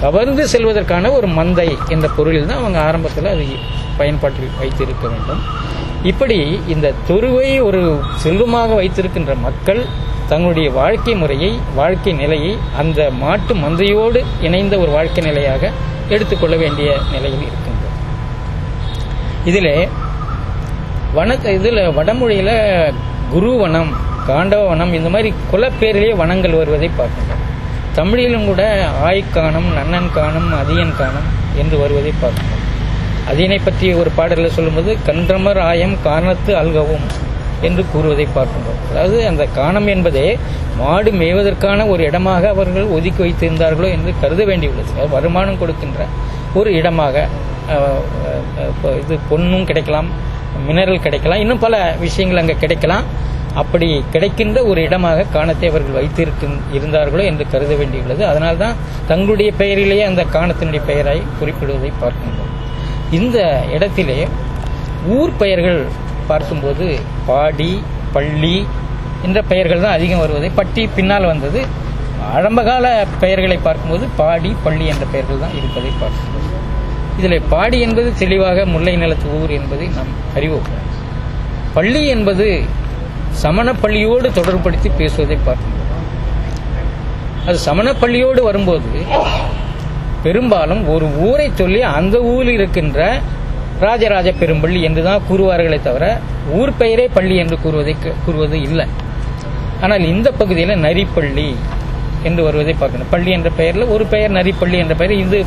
[0.00, 3.56] கவர்ந்து செல்வதற்கான ஒரு மந்தை என்ற பொருளில் தான் அவங்க ஆரம்பத்தில் அதை
[3.96, 5.40] பயன்பாட்டில் வைத்திருக்க வேண்டும்.
[6.02, 9.86] இப்படி இந்த தொருவை ஒரு செல்வமாக வைத்திருக்கின்ற மக்கள்
[10.28, 15.70] தங்களுடைய வாழ்க்கை முறையை வாழ்க்கை நிலையை அந்த மாட்டு மந்தையோடு இணைந்த ஒரு வாழ்க்கை நிலையாக
[16.08, 17.94] எடுத்துக்கொள்ள வேண்டிய நிலையில் இருக்கின்றது
[19.44, 19.88] இதில்
[21.14, 22.94] வன இதில் வடமொழியில்
[23.32, 23.92] குருவனம்
[24.28, 27.42] காண்டவனம் இந்த மாதிரி குலப்பேரிலேயே வனங்கள் வருவதை பார்க்கின்றோம்.
[27.94, 28.62] தமிழிலும் கூட
[29.04, 32.45] ஆய்க்கானம் நன்னன் காணும் அதியன் காணும் என்று வருவதை பார்க்கும்
[33.30, 37.06] அதனை பற்றி ஒரு பாடலில் சொல்லும்போது கன்றமர் ஆயம் காணத்து அல்கவும்
[37.66, 38.80] என்று கூறுவதை பார்க்கின்றோம்.
[38.90, 40.26] அதாவது அந்த காணம் என்பதே
[40.80, 44.92] மாடு மேய்வதற்கான ஒரு இடமாக அவர்கள் ஒதுக்கி வைத்திருந்தார்களோ என்று கருத வேண்டியுள்ளது.
[45.14, 46.02] வருமானம் கொடுக்கின்ற
[46.60, 47.26] ஒரு இடமாக
[48.70, 50.10] இப்போ இது பொன்னும் கிடைக்கலாம்
[50.66, 53.06] மினரல் கிடைக்கலாம் இன்னும் பல விஷயங்கள் அங்கே கிடைக்கலாம்.
[53.62, 58.22] அப்படி கிடைக்கின்ற ஒரு இடமாக காணத்தை அவர்கள் வைத்திருக்கு இருந்தார்களோ என்று கருத வேண்டியுள்ளது.
[58.32, 58.76] அதனால்தான்
[59.10, 62.52] தங்களுடைய பெயரிலேயே அந்த காணத்தினுடைய பெயரை குறிப்பிடுவதை பார்க்கின்றோம்.
[63.10, 64.28] இந்த இடத்திலே
[65.08, 65.86] ஊர் பெயர்கள்
[66.28, 68.66] பார்க்கும்போது பாடி பள்ளி
[69.22, 71.60] என்ற பெயர்கள் தான் அதிகம் வருவது பட்டி பின்னால் வந்தது.
[72.34, 76.42] ஆரம்பகால பெயர்களை பார்க்கும்போது பாடி பள்ளி என்ற பெயர்கள் தான் இருப்பதை பார்க்கிறோம்
[77.18, 80.66] இதில் பாடி என்பது தெளிவாக முல்லை நிலத்து ஊர் என்பதை நாம் அறிவோம்.
[81.74, 82.46] பள்ளி என்பது
[83.42, 85.72] சமண பள்ளியோடு தொடர்புபடுத்தி பேசுவதை பார்க்கிறோம்
[87.46, 88.90] அது சமண பள்ளியோடு வரும்போது
[90.26, 93.00] பெரும்பாலும் ஒரு ஊரை சொல்லி அந்த ஊரில் இருக்கின்ற
[93.84, 96.04] ராஜராஜ பெரும்பள்ளி என்று தான் கூறுவார்களே தவிர
[96.58, 97.94] ஊர் பெயரே பள்ளி என்று கூறுவதை
[98.26, 98.86] கூறுவது இல்லை.
[99.84, 101.48] ஆனால் இந்த பகுதியில் நரிப்பள்ளி
[102.28, 103.10] என்று வருவதை பார்க்கணும்.
[103.14, 105.40] பள்ளி என்ற பெயரில் ஒரு பெயர் நரிப்பள்ளி என்ற பெயர் இது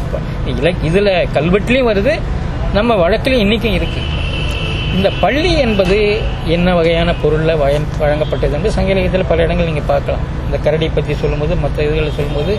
[0.52, 2.13] இதில் இதுல கல்வெட்டுலையும் வருது
[2.78, 4.02] நம்ம வழக்கிலையும் இன்னைக்கும் இருக்கு.
[4.97, 5.97] இந்த பள்ளி என்பது
[6.56, 10.23] என்ன வகையான பொருளில் வயன் வழங்கப்பட்டது என்று சங்க இலக்கியத்தில் பல இடங்கள் நீங்கள் பார்க்கலாம்.
[10.45, 12.54] இந்த கரடி பற்றி சொல்லும்போது மற்ற இதுகளை சொல்லும்போது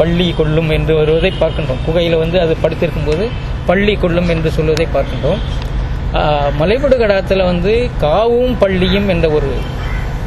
[0.00, 1.82] பள்ளி கொள்ளும் என்று வருவதை பார்க்கின்றோம்.
[1.86, 3.26] குகையில் வந்து அது படுத்திருக்கும்போது
[3.70, 5.42] பள்ளி கொள்ளும் என்று சொல்வதை பார்க்கின்றோம்.
[6.60, 7.72] மலைபடு கடாத்தில் வந்து
[8.04, 9.52] காவும் பள்ளியும் என்ற ஒரு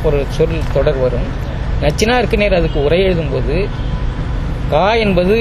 [0.07, 1.27] ஒரு சொல் தொடர் வரும்.
[1.83, 3.55] நச்சினாருக்கு நேர் அதுக்கு உரை எழுதும்போது
[4.73, 5.35] கா என்பது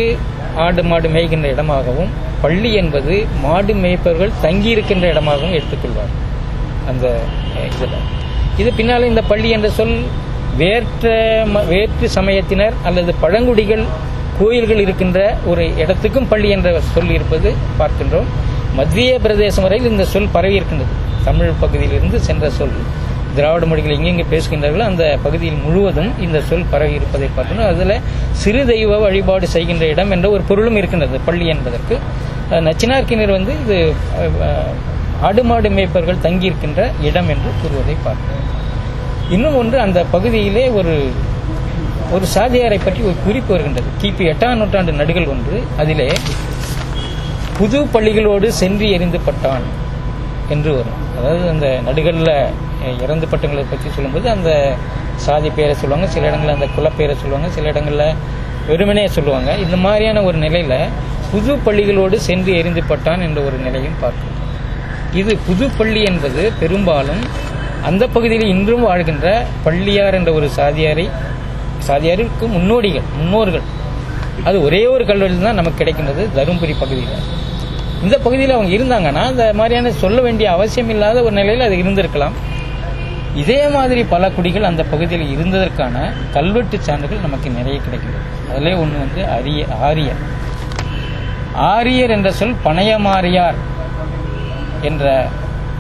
[0.57, 2.09] ஆடு மாடு மேய்கின்ற இடமாகவும்
[2.41, 6.15] பள்ளி என்பது மாடு மேய்ப்பவர்கள் தங்கியிருக்கின்ற இடமாகவும் எடுத்துக்கொள்வார்.
[6.89, 7.21] அந்த
[7.77, 7.99] இதில்.
[8.57, 10.05] இது பின்னால் இந்த பள்ளி என்ற சொல்
[10.57, 11.09] வேற்ற
[11.47, 13.85] ம- வேற்று சமயத்தினர் அல்லது பழங்குடிகள்
[14.39, 18.25] கோயில்கள் இருக்கின்ற ஒரு இடத்துக்கும் பள்ளி என்ற சொல் இருப்பது பார்க்கின்றோம்.
[18.75, 20.91] மத்திய பிரதேசம் வரையில் இந்த சொல் பரவி இருக்கின்றது
[21.25, 22.73] தமிழ் பகுதியிலிருந்து சென்ற சொல்.
[23.39, 27.95] திராவிட மொழிகள் எங்கெங்கே பேசுகின்றார்களோ அந்த பகுதியில் முழுவதும் இந்த சொல் பரவி இருப்பதை பார்த்தோம் அதில்
[28.43, 31.97] சிறு தெய்வ வழிபாடு செய்கின்ற இடம் என்ற ஒரு பொருளும் இருக்கின்றது பள்ளி என்பதற்கு.
[32.67, 33.79] நச்சினார்க்கினர் வந்து இது
[35.29, 38.45] ஆடு மாடு மேய்ப்பர்கள் தங்கியிருக்கின்ற இடம் என்று கூறுவதை பார்க்கிறோம்
[39.37, 40.95] இன்னும் ஒன்று அந்த பகுதியிலே ஒரு
[42.17, 43.89] ஒரு சாதியாரை பற்றி ஒரு குறிப்பு வருகின்றது.
[44.03, 46.09] கிபி எட்டாம் நூற்றாண்டு நடுகள் ஒன்று அதிலே
[47.59, 49.67] புது பள்ளிகளோடு சென்று எரிந்து பட்டான்
[50.55, 51.03] என்று வரும்.
[51.19, 52.35] அதாவது அந்த நடுகளில்
[53.05, 54.51] இறந்து பட்டங்களை பற்றி சொல்லும்போது அந்த
[55.27, 58.09] சாதி பேரை சொல்லுவாங்க சில இடங்களில் அந்த குலப்பேரை சொல்லுவாங்க சில இடங்களில்
[58.71, 59.51] வெறுமனே சொல்லுவாங்க.
[59.65, 60.79] இந்த மாதிரியான ஒரு நிலையில்
[61.33, 64.35] புது பள்ளிகளோடு சென்று எரிந்து பட்டான் என்ற ஒரு நிலையும் பார்க்கிறோம்
[65.21, 67.23] இது புது பள்ளி என்பது பெரும்பாலும்
[67.89, 69.27] அந்த பகுதியில் இன்றும் வாழ்கின்ற
[69.67, 71.07] பள்ளியார் என்ற ஒரு சாதியாரை
[71.89, 73.67] சாதியாருக்கு முன்னோடிகள் முன்னோர்கள்.
[74.49, 77.23] அது ஒரே ஒரு கல்லூரியில் தான் நமக்கு கிடைக்கின்றது தருமபுரி பகுதியில்.
[78.05, 82.37] இந்த பகுதியில் அவங்க இருந்தாங்கன்னா அந்த மாதிரியான சொல்ல வேண்டிய அவசியம் இல்லாத ஒரு நிலையில் அது இருந்திருக்கலாம்.
[83.43, 85.97] இதே மாதிரி பல குடிகள் அந்த பகுதியில் இருந்ததற்கான
[86.37, 90.23] கல்வெட்டு சான்றுகள் நமக்கு நிறைய கிடைக்கிறது அதிலே ஒன்று வந்து அரிய ஆரியர்.
[91.73, 93.59] ஆரியர் என்ற சொல் பனையமாரியார்
[94.91, 95.27] என்ற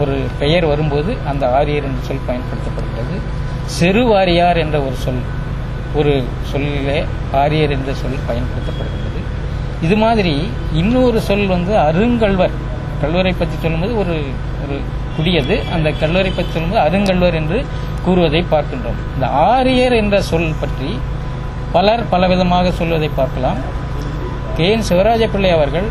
[0.03, 3.17] ஒரு பெயர் வரும்போது அந்த ஆரியர் என்ற சொல் பயன்படுத்தப்படுகிறது.
[3.79, 5.25] செருவாரியார் என்ற ஒரு சொல்
[5.95, 6.15] ஒரு
[6.53, 6.99] சொல்லிலே
[7.43, 9.06] ஆரியர் என்ற சொல் பயன்படுத்தப்படுகிறது.
[9.83, 12.55] இது மாதிரி இன்னொரு சொல் வந்து அருங்கல்வர்
[13.03, 14.15] கல்வரை பற்றி சொல்லும்போது ஒரு
[14.65, 14.81] ஒரு
[15.17, 15.62] குடியது.
[15.73, 17.65] அந்த கல்வரை பற்றி சொல்லும்போது அருங்கல்வர் என்று
[18.05, 18.99] கூறுவதை பார்க்கின்றோம்.
[19.15, 20.99] இந்த ஆரியர் என்ற சொல் பற்றி
[21.73, 23.59] பலர் பலவிதமாக சொல்வதை பார்க்கலாம்.
[24.57, 24.71] கே.
[24.71, 24.83] என்.
[24.83, 25.89] சிவராஜ பிள்ளை அவர்கள்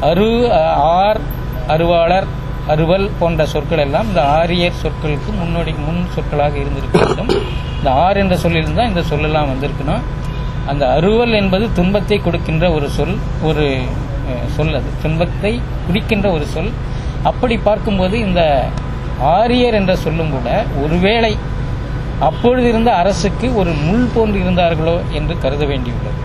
[0.00, 1.20] அரு ஆர்
[1.66, 2.26] அருவாளர்
[2.66, 7.30] அருவல் போன்ற சொற்கள் எல்லாம் இந்த ஆரியர் சொற்களுக்கு முன்னோடி முன் சொற்களாக இருந்திருக்க வேண்டும்.
[7.78, 10.02] இந்த ஆர் என்ற சொல்லில் இந்த சொல்லெல்லாம் வந்திருக்கணும்.
[10.70, 13.16] அந்த அருவல் என்பது துன்பத்தை கொடுக்கின்ற ஒரு சொல்
[13.48, 13.66] ஒரு
[14.56, 14.90] சொல் அது.
[15.04, 15.52] துன்பத்தை
[15.86, 16.72] குறிக்கின்ற ஒரு சொல்.
[17.30, 18.42] அப்படி பார்க்கும்போது இந்த
[19.36, 20.50] ஆரியர் என்ற சொல்லும் கூட
[20.82, 21.32] ஒருவேளை
[22.28, 26.20] அப்பொழுது இருந்த அரசுக்கு ஒரு முள் போன்று இருந்தார்களோ என்று கருத வேண்டியுள்ளது.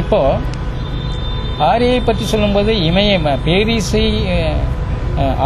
[0.00, 0.20] இப்போ
[1.70, 4.04] ஆரியை பற்றி சொல்லும்போது இமயம் பேரிசை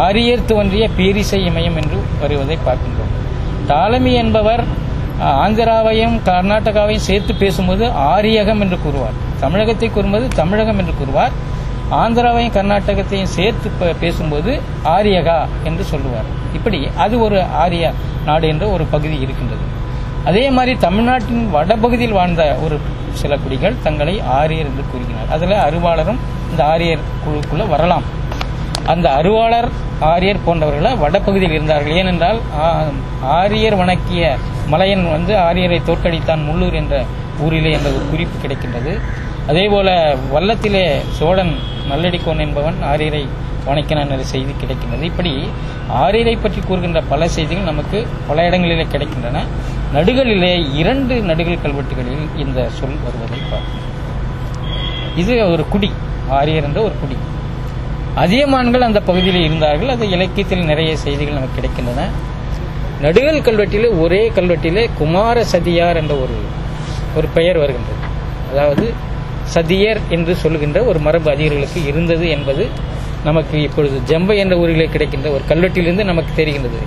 [0.05, 3.11] ஆரியர் தோன்றிய பேரிசை இமயம் என்று வருவதை பார்க்கின்றோம்.
[3.71, 4.63] டாலமி என்பவர்
[5.23, 9.11] ஆந்திராவையும் கர்நாடகாவையும் சேர்த்து பேசும்போது ஆரியகம் என்று கூறுவார்.
[9.39, 11.31] தமிழகத்தை கூறும்போது தமிழகம் என்று கூறுவார்.
[11.91, 16.23] ஆந்திராவையும் கர்நாடகத்தையும் சேர்த்து ப- பேசும்போது ஆரியகா என்று சொல்லுவார்.
[16.53, 17.93] இப்படி அது ஒரு ஆரிய
[18.25, 19.61] நாடு என்ற ஒரு பகுதி இருக்கின்றது.
[20.25, 22.79] அதே மாதிரி தமிழ்நாட்டின் வடபகுதியில் வாழ்ந்த ஒரு
[23.11, 25.31] சில குடிகள் தங்களை ஆரியர் என்று கூறுகிறார்.
[25.31, 26.17] அதில் அறிவாளரும்
[26.49, 28.03] இந்த ஆரியர் குழுக்குள்ள வரலாம்.
[28.85, 31.95] அந்த அருவாளர் ஆரியர் போன்றவர்கள் வடபகுதியில் இருந்தார்கள்.
[32.01, 32.39] ஏனென்றால்
[33.21, 34.37] ஆரியர் வணக்கிய
[34.67, 37.03] மலையன் வந்து ஆரியரை தோற்கடித்தான் முள்ளூர் என்ற
[37.43, 38.93] ஊரிலே என்ற ஒரு குறிப்பு கிடைக்கின்றது.
[39.47, 40.83] அதேபோல வல்லத்திலே
[41.19, 41.53] சோழன்
[41.91, 43.27] நல்லடிக்கோன் என்பவன் ஆரியரை
[43.65, 45.01] வணக்கினான் என்ற செய்தி கிடைக்கின்றது.
[45.01, 45.33] இப்படி
[45.87, 49.43] ஆரியரை பற்றி கூறுகின்ற பல செய்திகள் நமக்கு பல இடங்களிலே கிடைக்கின்றன.
[49.93, 53.87] நடுகளிலே இரண்டு நடுகள் கல்வெட்டுகளில் இந்த சொல் வருவதை பார்க்கிறோம்
[55.15, 55.91] இது ஒரு குடி
[56.39, 57.17] ஆரியர் என்ற ஒரு குடி.
[58.15, 59.89] அதியமான்கள் அந்த பகுதியில் இருந்தார்கள்.
[59.89, 62.05] அது இலக்கியத்தில் நிறைய செய்திகள் நமக்கு கிடைக்கின்றன.
[63.03, 66.37] நடுகள் கல்வெட்டிலே ஒரே கல்வெட்டிலே குமார சதியார் என்ற ஒரு
[67.17, 68.01] ஒரு பெயர் வருகின்றது.
[68.51, 68.93] அதாவது
[69.55, 72.67] சதியர் என்று சொல்லுகின்ற ஒரு மரபு அதிகர்களுக்கு இருந்தது என்பது
[73.23, 76.81] நமக்கு இப்பொழுது ஜம்பை என்ற ஊரிலே கிடைக்கின்ற ஒரு கல்வெட்டிலிருந்து நமக்கு தெரிகின்றது.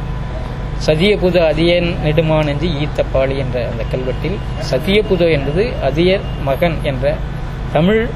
[0.86, 4.38] சதியபுத அதியன் நெடுமானஞ்சி ஈத்தப்பாளி என்ற அந்த கல்வெட்டில்
[4.70, 7.14] சதியபுத என்பது அதியர் மகன் என்ற
[7.72, 8.08] தமிழ்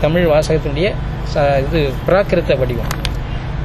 [0.00, 0.94] தமிழ் வாசகத்தினுடைய
[1.32, 3.02] இது பிராகிருத்த வடிவம்.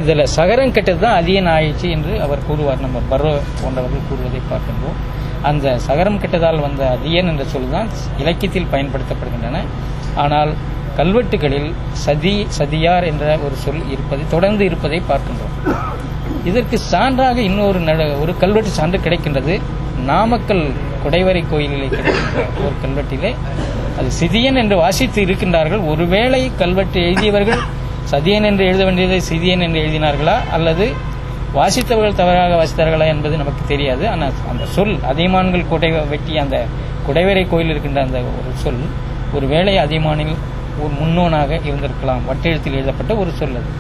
[0.02, 2.80] இதில் சகரம் கெட்டது தான் அதியன் ஆயிடுச்சு என்று அவர் கூறுவார்.
[2.80, 5.18] நம்ம பர்வ போன்றவர்கள் கூறுவதை பார்க்கின்றோம்.
[5.42, 9.58] அந்த சகரம் கெட்டதால் வந்த அதியன் என்ற சொல் தான் இலக்கியத்தில் பயன்படுத்தப்படுகின்றன.
[10.16, 10.54] ஆனால்
[10.98, 15.76] கல்வெட்டுகளில் சதி சதியார் என்ற ஒரு சொல் இருப்பதை தொடர்ந்து இருப்பதை பார்க்கின்றோம்.
[16.46, 19.62] இதற்கு சான்றாக இன்னொரு நட- ஒரு கல்வெட்டு சான்று கிடைக்கின்றது.
[20.06, 20.72] நாமக்கல்
[21.06, 23.36] குடைவரை கோயிலிலே கிடைக்கின்ற ஒரு கல்வெட்டிலே.
[24.00, 25.82] அது சிதியன் என்று வாசித்து இருக்கின்றார்கள்.
[25.92, 27.62] ஒருவேளை கல்வெட்டு எழுதியவர்கள்
[28.12, 30.36] சதியன் என்று எழுத வேண்டியதை சிதியன் என்று எழுதினார்களா?
[30.58, 30.86] அல்லது
[31.58, 34.04] வாசித்தவர்கள் தவறாக வாசித்தார்களா என்பது நமக்கு தெரியாது.
[34.08, 36.58] ஆனால் அந்த சொல் அதியமான்கள் குடை வெட்டி அந்த
[37.08, 38.84] குடைவரை கோயில் இருக்கின்ற அந்த ஒரு சொல்
[39.38, 40.36] ஒருவேளை அதியமானில்
[40.84, 42.26] ஒரு முன்னோனாக இருந்திருக்கலாம்.
[42.30, 43.72] வட்டெழுத்தில் எழுதப்பட்ட ஒரு சொல் அது.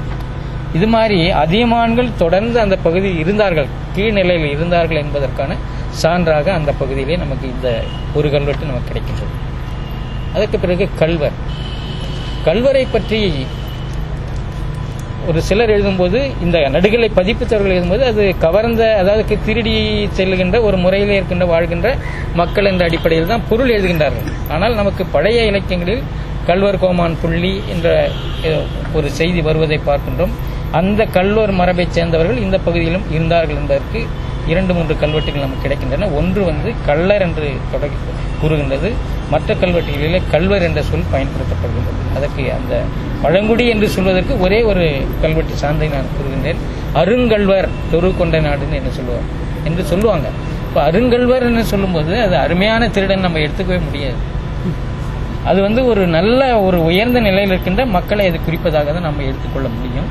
[0.77, 3.69] இது மாதிரி அதியமான்கள் தொடர்ந்து அந்த பகுதியில் இருந்தார்கள்.
[3.95, 5.55] கீழ்நிலையில் இருந்தார்கள் என்பதற்கான
[6.01, 7.69] சான்றாக அந்த பகுதியிலே நமக்கு இந்த
[8.13, 9.34] ஒரு கல்வெட்டு நமக்கு கிடைக்கின்றது.
[10.36, 11.38] அதற்கு பிறகு கல்வர்.
[12.48, 13.22] கல்வரை பற்றி
[15.30, 19.74] ஒரு சிலர் எழுதும்போது இந்த நடுகளை பதிப்பித்தவர்கள் எழுதும்போது அது கவர்ந்த அதாவது திருடி
[20.20, 21.89] செல்லுகின்ற ஒரு முறையில் இருக்கின்ற வாழ்கின்ற
[22.39, 24.30] மக்கள் என்ற அடிப்படையில் தான் பொருள் எழுதுகின்றார்கள்.
[24.56, 26.04] ஆனால் நமக்கு பழைய இலக்கியங்களில்
[26.50, 27.88] கல்வர் கோமான் புள்ளி என்ற
[28.98, 30.34] ஒரு செய்தி வருவதை பார்க்கின்றோம்.
[30.80, 34.02] அந்த கல்வர் மரபைச் சேர்ந்தவர்கள் இந்த பகுதியிலும் இருந்தார்கள் என்பதற்கு
[34.52, 36.10] இரண்டு மூன்று கல்வெட்டுகள் நமக்கு கிடைக்கின்றன.
[36.20, 38.00] ஒன்று வந்து கள்ளர் என்று தொடங்கி
[38.42, 38.92] கூறுகின்றது.
[39.34, 42.76] மற்ற கல்வெட்டுகளிலே கல்வர் என்ற சொல் பயன்படுத்தப்படுகிறது அதற்கு அந்த
[43.24, 44.84] பழங்குடி என்று சொல்வதற்கு ஒரே ஒரு
[45.24, 46.62] கல்வெட்டு சார்ந்தை நான் கூறுகின்றேன்.
[47.02, 49.28] அருங்கல்வர் தொரு கொண்ட நாடுன்னு என்ன சொல்லுவார்
[49.70, 50.28] என்று சொல்லுவாங்க.
[50.68, 54.20] இப்போ அருங்கல்வர் என்று சொல்லும்போது அது அருமையான திருடன் நம்ம எடுத்துக்கவே முடியாது.
[55.50, 60.10] அது வந்து ஒரு நல்ல ஒரு உயர்ந்த நிலையில் இருக்கின்ற மக்களை அது குறிப்பதாக தான் நம்ம எடுத்துக்கொள்ள முடியும்.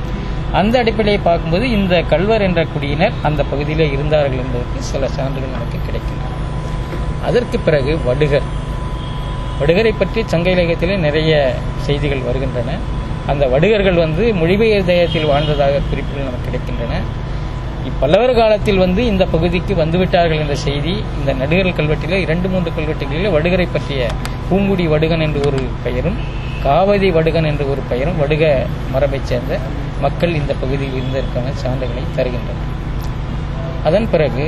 [0.61, 6.37] அந்த அடிப்படையை பார்க்கும்போது இந்த கல்வர் என்ற குடியினர் அந்த பகுதியில் இருந்தார்கள் என்பதற்கு சில சான்றுகள் நமக்கு கிடைக்கின்றன.
[7.29, 8.49] அதற்கு பிறகு வடுகர்.
[9.61, 11.33] வடுகரை பற்றி சங்க இலக்கியத்திலே நிறைய
[11.87, 12.77] செய்திகள் வருகின்றன.
[13.31, 17.01] அந்த வடுகர்கள் வந்து மொழிபெயர் தேயத்தில் வாழ்ந்ததாக குறிப்புகள் நமக்கு கிடைக்கின்றன.
[17.89, 23.67] இப்பல்லவர் காலத்தில் வந்து இந்த பகுதிக்கு வந்துவிட்டார்கள் என்ற செய்தி இந்த நடுகர் கல்வெட்டில் இரண்டு மூன்று கல்வெட்டுகளில் வடுகரை
[23.73, 24.09] பற்றிய
[24.49, 26.19] பூங்குடி வடுகன் என்று ஒரு பெயரும்
[26.65, 28.45] காவதி வடுகன் என்று ஒரு பெயரும் வடுக
[28.95, 29.59] மரபைச் சேர்ந்த
[30.05, 32.67] மக்கள் இந்த பகுதியில் இருந்ததற்கான சான்றுகளை தருகின்றனர்.
[33.89, 34.47] அதன் பிறகு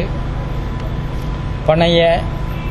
[1.69, 2.01] பனைய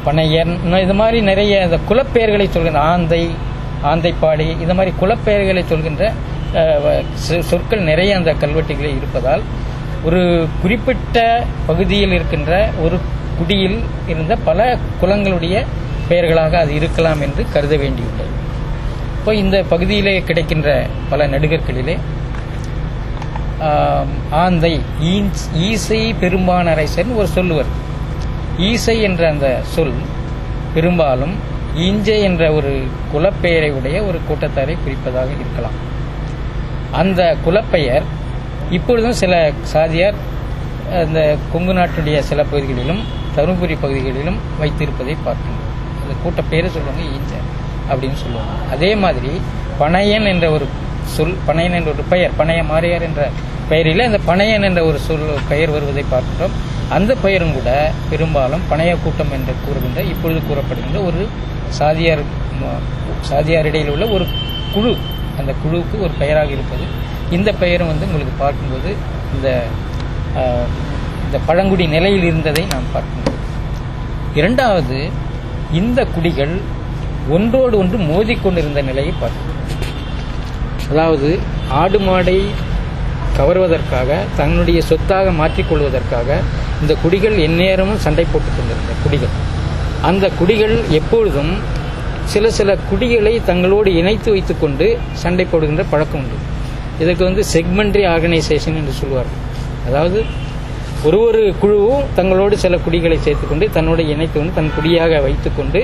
[0.06, 3.30] பனையன் இன்னும் இது மாதிரி நிறைய இந்த குலப்பெயர்களை சொல்கின்ற ஆந்தை
[3.84, 6.12] ஆந்தைப்பாடி இது மாதிரி குலப்பெயர்களை சொல்கின்ற
[7.26, 9.42] சொ- சொற்கள் நிறைய அந்த கல்வெட்டுகளில் இருப்பதால்
[10.04, 10.22] ஒரு
[10.62, 13.00] குறிப்பிட்ட பகுதியில் இருக்கின்ற ஒரு
[13.38, 15.66] குடியில் இருந்த பல குலங்களுடைய
[16.08, 18.32] பெயர்களாக அது இருக்கலாம் என்று கருத வேண்டியுள்ளது.
[19.18, 20.70] இப்போ இந்த பகுதியிலே கிடைக்கின்ற
[21.10, 21.96] பல நடுகர்களிலே
[24.32, 27.70] ஆந்தை ஈன்ஸ்- ஈசை பெரும்பான் அரசன் ஒரு சொல்லுவர்.
[28.68, 29.94] ஈசை என்ற அந்த சொல்
[30.74, 31.36] பெரும்பாலும்
[31.86, 32.72] ஈஞ்சை என்ற ஒரு
[33.14, 35.78] குலப்பெயரை உடைய ஒரு கூட்டத்தாரை குறிப்பதாக இருக்கலாம்.
[37.02, 38.06] அந்த குலப்பெயர்
[38.78, 39.34] இப்பொழுதும் சில
[39.74, 40.18] சாதியார்
[41.02, 41.20] அந்த
[41.54, 43.02] கொங்கு நாட்டுடைய சில பகுதிகளிலும்
[43.36, 45.68] தருமபுரி பகுதிகளிலும் வைத்திருப்பதை பார்க்கின்றோம்.
[46.02, 47.34] அந்த கூட்டப்பெயரை சொல்லுவாங்க ஈஞ்ச
[47.92, 48.56] அப்படின்னு சொல்லுவாங்க.
[48.76, 49.32] அதே மாதிரி
[49.82, 50.66] பனையன் என்ற ஒரு
[51.16, 53.22] சொல் பனையன் என்ற ஒரு பெயர் பனைய மாரியார் என்ற
[53.70, 56.56] பெயரில் அந்த பனையன் என்ற ஒரு சொல் பெயர் வருவதை பார்க்கிறோம்
[56.96, 57.70] அந்த பெயரும் கூட
[58.12, 61.22] பெரும்பாலும் பனைய கூட்டம் என்று கூறுகின்ற இப்பொழுது கூறப்படுகின்ற ஒரு
[61.80, 62.24] சாதியார்
[63.30, 64.26] சாதியாரிடையில் உள்ள ஒரு
[64.74, 64.92] குழு.
[65.40, 66.86] அந்த குழுவுக்கு ஒரு பெயராக இருப்பது.
[67.38, 68.90] இந்த பெயரும் வந்து உங்களுக்கு பார்க்கும்போது
[69.36, 69.48] இந்த
[71.26, 73.38] இந்த பழங்குடி நிலையில் இருந்ததை நாம் பார்க்கும்போது.
[74.40, 74.98] இரண்டாவது
[75.80, 76.56] இந்த குடிகள்
[77.36, 79.58] ஒன்றோடு ஒன்று மோதிக்கொண்டிருந்த நிலையை பார்க்கிறோம்
[80.92, 81.30] அதாவது
[81.82, 82.38] ஆடு மாடை
[83.38, 86.30] கவர்வதற்காக தன்னுடைய சொத்தாக மாற்றிக்கொள்வதற்காக
[86.82, 89.34] இந்த குடிகள் எந்நேரமும் சண்டை போட்டுக் கொண்டிருந்த குடிகள்.
[90.10, 91.54] அந்த குடிகள் எப்பொழுதும்
[92.34, 94.88] சில சில குடிகளை தங்களோடு இணைத்து வைத்துக்கொண்டு
[95.24, 96.38] சண்டை போடுகின்ற பழக்கம் உண்டு.
[97.00, 99.44] இதுக்கு வந்து செக்மெண்ட்ரி ஆர்கனைசேஷன் என்று சொல்வார்கள்.
[99.88, 100.20] அதாவது
[101.08, 105.82] ஒரு ஒரு குழுவும் தங்களோடு சில குடிகளை சேர்த்துக்கொண்டு தன்னோட இணைத்து கொண்டு தன் குடியாக வைத்துக்கொண்டு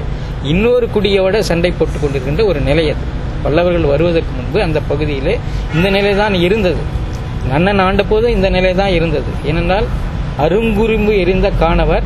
[0.52, 3.06] இன்னொரு குடியோட சண்டை போட்டுக் கொண்டிருக்கின்ற ஒரு நிலை அது.
[3.44, 5.34] பல்லவர்கள் வருவதற்கு முன்பு அந்த பகுதியிலே
[5.76, 6.82] இந்த நிலை தான் இருந்தது.
[7.52, 9.32] நன்னன் ஆண்ட போது இந்த நிலை தான் இருந்தது.
[9.46, 9.88] ஏனென்றால்
[10.40, 12.04] அருங்குறும்பு எரிந்த காணவர்.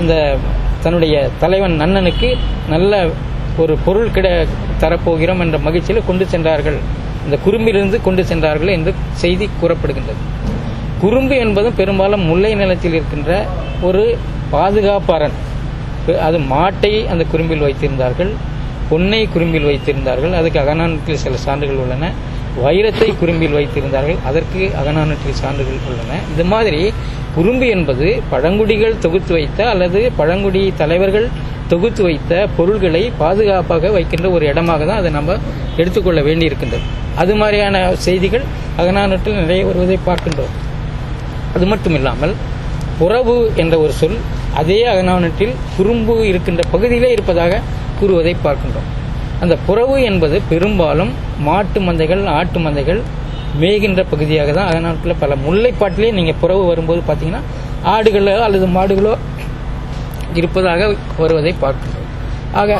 [0.00, 0.36] இந்த
[0.82, 2.36] தன்னுடைய தலைவன் நன்னனுக்கு
[2.68, 3.08] நல்ல
[3.56, 4.46] ஒரு பொருள் கிட
[4.80, 6.78] தரப்போகிறோம் என்ற மகிழ்ச்சியில் கொண்டு சென்றார்கள்.
[7.24, 10.22] இந்த குறும்பிலிருந்து கொண்டு சென்றார்கள் என்று செய்தி கூறப்படுகின்றது.
[11.00, 13.46] குறும்பு என்பதும் பெரும்பாலும் முல்லை நிலத்தில் இருக்கின்ற
[13.82, 14.18] ஒரு
[14.52, 15.36] பாதுகாப்பாரன்.
[16.20, 18.32] அது மாட்டை அந்த குறும்பில் வைத்திருந்தார்கள்.
[18.90, 20.32] பொன்னை குறும்பில் வைத்திருந்தார்கள்.
[20.32, 22.12] அதுக்கு அகநானூற்றில் சில சான்றுகள் உள்ளன.
[22.62, 24.18] வைரத்தை குறும்பில் வைத்திருந்தார்கள்.
[24.28, 26.18] அதற்கு அகநானூற்றில் சான்றுகள் உள்ளன.
[26.32, 26.80] இந்த மாதிரி
[27.36, 31.26] குறும்பு என்பது பழங்குடிகள் தொகுத்து வைத்த அல்லது பழங்குடி தலைவர்கள்
[31.72, 35.36] தொகுத்து வைத்த பொருள்களை பாதுகாப்பாக வைக்கின்ற ஒரு இடமாக தான் அதை நம்ம
[35.80, 36.84] எடுத்துக்கொள்ள வேண்டியிருக்கின்றது.
[37.22, 38.44] அது மாதிரியான செய்திகள்
[38.80, 40.54] அகநானூற்றில் நிறைய வருவதை பார்க்கின்றோம்.
[41.56, 42.34] அது மட்டும் இல்லாமல்
[42.98, 44.18] புறவு என்ற ஒரு சொல்
[44.60, 47.60] அதே அகநானூற்றில் குறும்பு இருக்கின்ற பகுதியிலே இருப்பதாக
[48.00, 48.88] கூறுவதை பார்க்கின்றோம்.
[49.44, 51.12] அந்த புறவு என்பது பெரும்பாலும்
[51.48, 53.00] மாட்டு மந்தைகள் ஆட்டு மந்தைகள்
[53.62, 57.42] மேய்கின்ற பகுதியாக தான் அதனால் பல முல்லைப்பாட்டிலேயே நீங்கள் புறவு வரும்போது பார்த்தீங்கன்னா
[57.94, 59.12] ஆடுகளோ அல்லது மாடுகளோ
[60.40, 60.86] இருப்பதாக
[61.22, 62.08] வருவதை பார்க்கின்றோம்.
[62.60, 62.78] ஆக